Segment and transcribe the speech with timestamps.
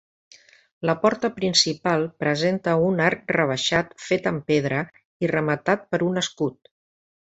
[0.89, 4.81] La porta principal presenta un arc rebaixat fet amb pedra
[5.27, 6.73] i rematat per un escut.